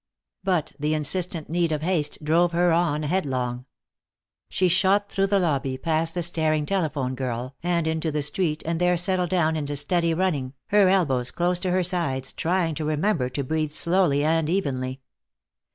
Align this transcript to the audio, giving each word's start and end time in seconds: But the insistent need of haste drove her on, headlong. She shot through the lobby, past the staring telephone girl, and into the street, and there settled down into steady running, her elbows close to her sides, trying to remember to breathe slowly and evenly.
But 0.43 0.71
the 0.79 0.95
insistent 0.95 1.47
need 1.47 1.71
of 1.71 1.83
haste 1.83 2.23
drove 2.23 2.53
her 2.53 2.71
on, 2.73 3.03
headlong. 3.03 3.65
She 4.49 4.67
shot 4.67 5.09
through 5.11 5.27
the 5.27 5.37
lobby, 5.37 5.77
past 5.77 6.15
the 6.15 6.23
staring 6.23 6.65
telephone 6.65 7.13
girl, 7.13 7.53
and 7.61 7.85
into 7.85 8.11
the 8.11 8.23
street, 8.23 8.63
and 8.65 8.81
there 8.81 8.97
settled 8.97 9.29
down 9.29 9.55
into 9.55 9.75
steady 9.75 10.15
running, 10.15 10.55
her 10.69 10.89
elbows 10.89 11.29
close 11.29 11.59
to 11.59 11.69
her 11.69 11.83
sides, 11.83 12.33
trying 12.33 12.73
to 12.73 12.83
remember 12.85 13.29
to 13.29 13.43
breathe 13.43 13.73
slowly 13.73 14.23
and 14.23 14.49
evenly. 14.49 15.01